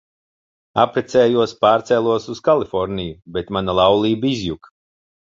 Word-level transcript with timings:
Apprecējos, 0.83 1.53
pārcēlos 1.67 2.27
uz 2.37 2.43
Kaliforniju, 2.51 3.21
bet 3.39 3.57
mana 3.59 3.81
laulība 3.85 4.35
izjuka. 4.37 4.79